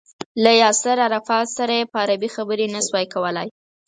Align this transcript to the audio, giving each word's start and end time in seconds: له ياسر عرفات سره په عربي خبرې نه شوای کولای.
له 0.43 0.51
ياسر 0.61 0.97
عرفات 1.07 1.47
سره 1.57 1.89
په 1.91 1.97
عربي 2.03 2.29
خبرې 2.35 2.67
نه 2.75 2.79
شوای 2.87 3.05
کولای. 3.13 3.47